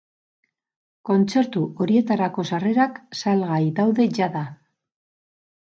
Kontzertu 1.09 1.65
horietarako 1.85 2.45
sarrerak 2.53 2.97
salgai 3.21 3.61
daude 3.81 4.11
jada. 4.21 4.45